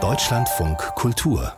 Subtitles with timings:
[0.00, 1.52] Deutschlandfunk Kultur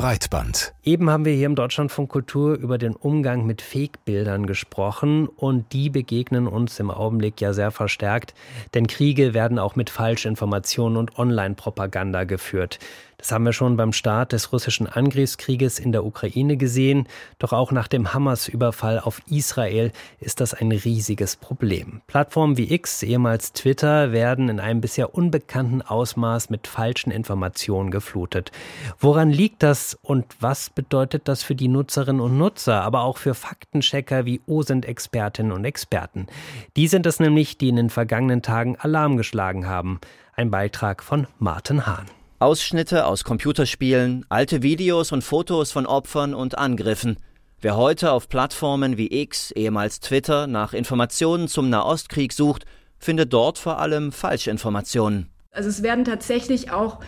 [0.00, 0.72] Breitband.
[0.82, 5.90] Eben haben wir hier im Deutschlandfunk Kultur über den Umgang mit Fake-Bildern gesprochen und die
[5.90, 8.32] begegnen uns im Augenblick ja sehr verstärkt,
[8.72, 12.78] denn Kriege werden auch mit Falschinformationen und Online-Propaganda geführt.
[13.20, 17.06] Das haben wir schon beim Start des russischen Angriffskrieges in der Ukraine gesehen.
[17.38, 22.00] Doch auch nach dem Hamas-Überfall auf Israel ist das ein riesiges Problem.
[22.06, 28.52] Plattformen wie X, ehemals Twitter, werden in einem bisher unbekannten Ausmaß mit falschen Informationen geflutet.
[28.98, 33.34] Woran liegt das und was bedeutet das für die Nutzerinnen und Nutzer, aber auch für
[33.34, 36.26] Faktenchecker wie OSINT-Expertinnen und Experten?
[36.76, 40.00] Die sind es nämlich, die in den vergangenen Tagen Alarm geschlagen haben.
[40.34, 42.06] Ein Beitrag von Martin Hahn.
[42.38, 47.18] Ausschnitte aus Computerspielen, alte Videos und Fotos von Opfern und Angriffen.
[47.60, 52.64] Wer heute auf Plattformen wie X, ehemals Twitter, nach Informationen zum Nahostkrieg sucht,
[52.98, 55.28] findet dort vor allem Falschinformationen.
[55.52, 57.00] Also es werden tatsächlich auch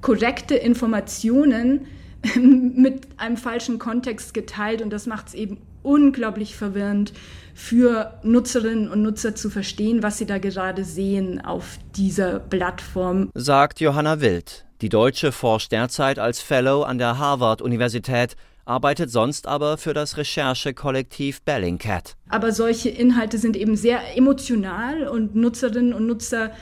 [0.00, 1.86] korrekte Informationen
[2.40, 7.12] mit einem falschen Kontext geteilt und das macht es eben unglaublich verwirrend
[7.54, 13.30] für Nutzerinnen und Nutzer zu verstehen, was sie da gerade sehen auf dieser Plattform.
[13.34, 14.66] Sagt Johanna Wild.
[14.80, 18.34] Die Deutsche forscht derzeit als Fellow an der Harvard-Universität,
[18.64, 22.16] arbeitet sonst aber für das Recherchekollektiv Bellingcat.
[22.28, 26.52] Aber solche Inhalte sind eben sehr emotional und Nutzerinnen und Nutzer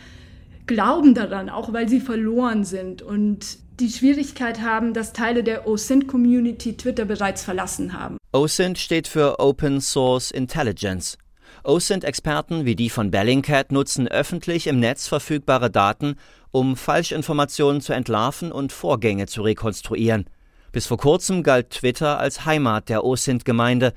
[0.68, 6.76] glauben daran, auch weil sie verloren sind und die Schwierigkeit haben, dass Teile der OSINT-Community
[6.76, 8.18] Twitter bereits verlassen haben.
[8.32, 11.18] OSINT steht für Open Source Intelligence.
[11.64, 16.16] OSINT-Experten wie die von Bellingcat nutzen öffentlich im Netz verfügbare Daten,
[16.50, 20.26] um Falschinformationen zu entlarven und Vorgänge zu rekonstruieren.
[20.72, 23.92] Bis vor kurzem galt Twitter als Heimat der OSINT-Gemeinde,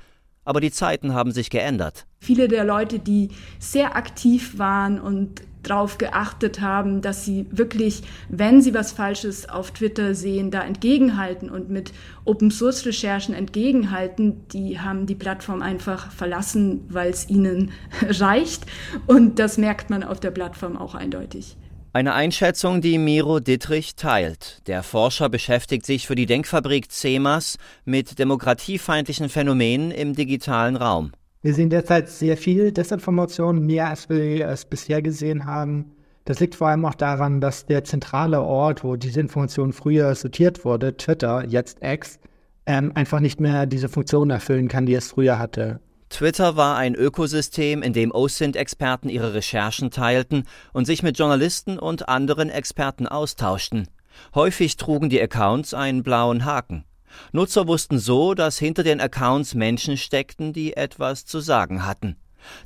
[0.46, 2.06] aber die Zeiten haben sich geändert.
[2.20, 8.62] Viele der Leute, die sehr aktiv waren und darauf geachtet haben, dass sie wirklich, wenn
[8.62, 11.94] sie was Falsches auf Twitter sehen, da entgegenhalten und mit
[12.26, 17.72] Open-Source-Recherchen entgegenhalten, die haben die Plattform einfach verlassen, weil es ihnen
[18.02, 18.66] reicht.
[19.08, 21.58] Und das merkt man auf der Plattform auch eindeutig.
[21.94, 24.66] Eine Einschätzung, die Miro Dittrich teilt.
[24.68, 31.12] Der Forscher beschäftigt sich für die Denkfabrik CEMAS mit demokratiefeindlichen Phänomenen im digitalen Raum.
[31.42, 35.92] Wir sehen derzeit sehr viel Desinformation, mehr als wir es bisher gesehen haben.
[36.24, 40.64] Das liegt vor allem auch daran, dass der zentrale Ort, wo diese Information früher sortiert
[40.64, 42.20] wurde, Twitter, jetzt X,
[42.68, 45.82] ähm, einfach nicht mehr diese Funktion erfüllen kann, die es früher hatte.
[46.12, 52.10] Twitter war ein Ökosystem, in dem OSINT-Experten ihre Recherchen teilten und sich mit Journalisten und
[52.10, 53.88] anderen Experten austauschten.
[54.36, 56.84] Häufig trugen die Accounts einen blauen Haken.
[57.32, 62.18] Nutzer wussten so, dass hinter den Accounts Menschen steckten, die etwas zu sagen hatten.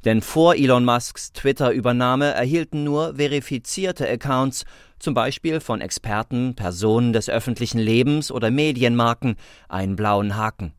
[0.06, 4.66] Denn vor Elon Musks Twitter-Übernahme erhielten nur verifizierte Accounts,
[4.98, 9.36] zum Beispiel von Experten, Personen des öffentlichen Lebens oder Medienmarken,
[9.70, 10.74] einen blauen Haken.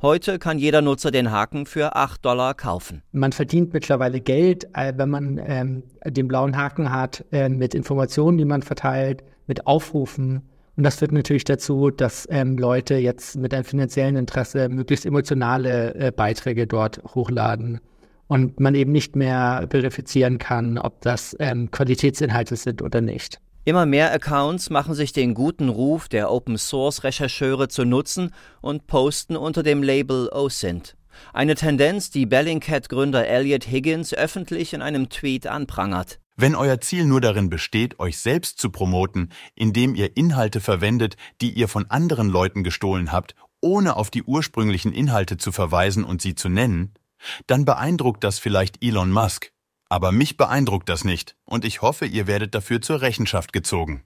[0.00, 3.02] Heute kann jeder Nutzer den Haken für 8 Dollar kaufen.
[3.12, 8.38] Man verdient mittlerweile Geld, äh, wenn man ähm, den blauen Haken hat, äh, mit Informationen,
[8.38, 10.42] die man verteilt, mit Aufrufen
[10.76, 15.94] und das führt natürlich dazu, dass ähm, Leute jetzt mit einem finanziellen Interesse möglichst emotionale
[15.94, 17.80] äh, Beiträge dort hochladen
[18.26, 23.38] und man eben nicht mehr verifizieren kann, ob das ähm, Qualitätsinhalte sind oder nicht.
[23.64, 28.88] Immer mehr Accounts machen sich den guten Ruf der Open Source Rechercheure zu nutzen und
[28.88, 30.96] posten unter dem Label OSINT.
[31.32, 36.18] Eine Tendenz, die Bellingcat-Gründer Elliot Higgins öffentlich in einem Tweet anprangert.
[36.34, 41.52] Wenn euer Ziel nur darin besteht, euch selbst zu promoten, indem ihr Inhalte verwendet, die
[41.52, 46.34] ihr von anderen Leuten gestohlen habt, ohne auf die ursprünglichen Inhalte zu verweisen und sie
[46.34, 46.94] zu nennen,
[47.46, 49.52] dann beeindruckt das vielleicht Elon Musk.
[49.92, 54.04] Aber mich beeindruckt das nicht und ich hoffe, ihr werdet dafür zur Rechenschaft gezogen.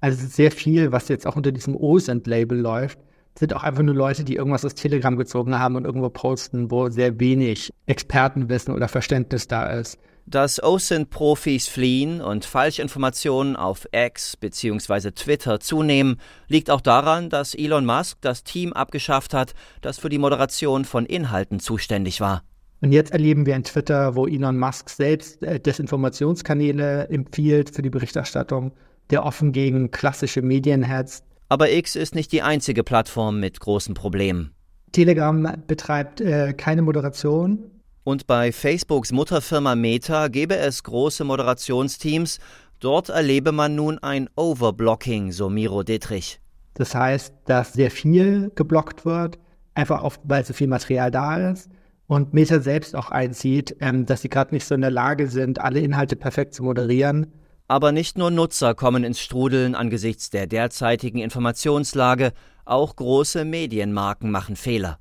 [0.00, 2.98] Also sehr viel, was jetzt auch unter diesem OSENT-Label läuft,
[3.38, 6.88] sind auch einfach nur Leute, die irgendwas aus Telegram gezogen haben und irgendwo posten, wo
[6.90, 9.96] sehr wenig Expertenwissen oder Verständnis da ist.
[10.26, 15.12] Dass OSINT-Profis fliehen und Falschinformationen auf X bzw.
[15.12, 20.18] Twitter zunehmen, liegt auch daran, dass Elon Musk das Team abgeschafft hat, das für die
[20.18, 22.42] Moderation von Inhalten zuständig war.
[22.80, 27.90] Und jetzt erleben wir ein Twitter, wo Elon Musk selbst äh, Desinformationskanäle empfiehlt für die
[27.90, 28.72] Berichterstattung,
[29.10, 31.24] der offen gegen klassische Medien hetzt.
[31.48, 34.52] Aber X ist nicht die einzige Plattform mit großen Problemen.
[34.92, 37.70] Telegram betreibt äh, keine Moderation,
[38.08, 42.38] und bei Facebooks Mutterfirma Meta gebe es große Moderationsteams.
[42.80, 46.40] Dort erlebe man nun ein Overblocking, so Miro Dietrich.
[46.72, 49.38] Das heißt, dass sehr viel geblockt wird,
[49.74, 51.68] einfach oft, weil so viel Material da ist.
[52.08, 55.60] Und Meta selbst auch einzieht, ähm, dass sie gerade nicht so in der Lage sind,
[55.60, 57.32] alle Inhalte perfekt zu moderieren
[57.68, 62.32] Aber nicht nur Nutzer kommen ins Strudeln angesichts der derzeitigen Informationslage,
[62.64, 64.98] auch große Medienmarken machen Fehler.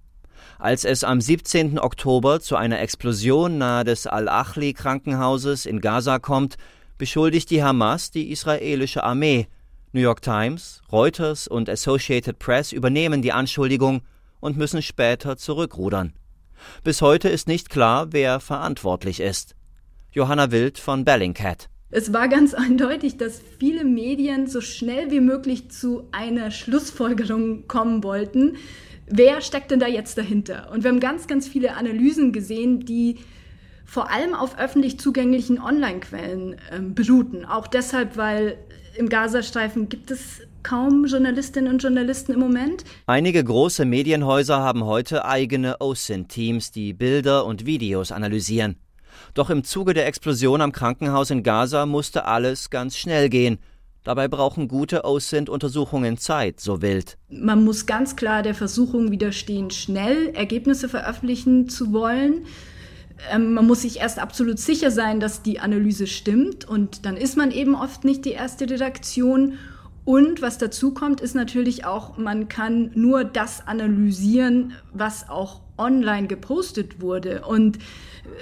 [0.60, 1.80] Als es am 17.
[1.80, 6.58] Oktober zu einer Explosion nahe des Al-Achli-Krankenhauses in Gaza kommt,
[6.98, 9.48] beschuldigt die Hamas die israelische Armee.
[9.94, 14.02] New York Times, Reuters und Associated Press übernehmen die Anschuldigung
[14.42, 16.12] und müssen später zurückrudern.
[16.84, 19.56] Bis heute ist nicht klar, wer verantwortlich ist.
[20.12, 21.70] Johanna Wild von Bellingcat.
[21.90, 28.04] Es war ganz eindeutig, dass viele Medien so schnell wie möglich zu einer Schlussfolgerung kommen
[28.04, 28.58] wollten.
[29.06, 30.70] Wer steckt denn da jetzt dahinter?
[30.74, 33.20] Und wir haben ganz, ganz viele Analysen gesehen, die
[33.88, 37.46] vor allem auf öffentlich zugänglichen Online-Quellen ähm, beruhten.
[37.46, 38.58] Auch deshalb, weil
[38.98, 42.84] im Gazastreifen gibt es kaum Journalistinnen und Journalisten im Moment.
[43.06, 48.76] Einige große Medienhäuser haben heute eigene OSINT-Teams, die Bilder und Videos analysieren.
[49.34, 53.58] Doch im Zuge der Explosion am Krankenhaus in Gaza musste alles ganz schnell gehen.
[54.04, 57.18] Dabei brauchen gute OSINT-Untersuchungen Zeit, so wild.
[57.30, 62.46] Man muss ganz klar der Versuchung widerstehen, schnell Ergebnisse veröffentlichen zu wollen.
[63.32, 67.38] Ähm, man muss sich erst absolut sicher sein, dass die Analyse stimmt und dann ist
[67.38, 69.54] man eben oft nicht die erste Redaktion.
[70.06, 76.28] Und was dazu kommt, ist natürlich auch, man kann nur das analysieren, was auch online
[76.28, 77.46] gepostet wurde.
[77.46, 77.78] Und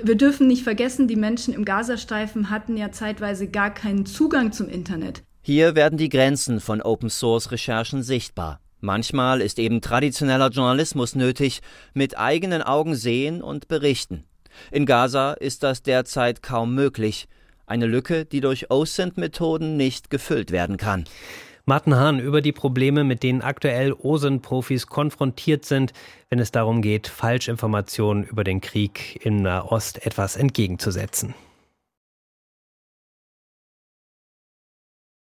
[0.03, 4.69] wir dürfen nicht vergessen, die Menschen im Gazastreifen hatten ja zeitweise gar keinen Zugang zum
[4.69, 5.23] Internet.
[5.41, 8.59] Hier werden die Grenzen von Open-Source-Recherchen sichtbar.
[8.79, 11.61] Manchmal ist eben traditioneller Journalismus nötig,
[11.93, 14.23] mit eigenen Augen sehen und berichten.
[14.71, 17.27] In Gaza ist das derzeit kaum möglich,
[17.67, 21.05] eine Lücke, die durch OSINT-Methoden nicht gefüllt werden kann.
[21.67, 25.93] Martin Hahn über die Probleme, mit denen aktuell OSINT-Profis konfrontiert sind,
[26.29, 31.33] wenn es darum geht, Falschinformationen über den Krieg in Nahost etwas entgegenzusetzen.